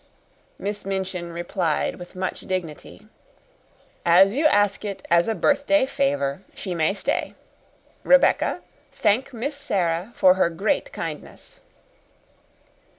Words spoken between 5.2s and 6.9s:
a birthday favor she